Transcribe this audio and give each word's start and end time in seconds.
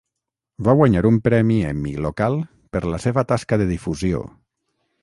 Va 0.67 0.73
guanyar 0.79 1.03
un 1.09 1.19
premi 1.27 1.59
Emmy 1.73 1.93
local 2.07 2.39
per 2.77 2.83
la 2.95 3.03
seva 3.07 3.27
tasca 3.35 3.63
de 3.65 3.71
difusió. 3.77 4.27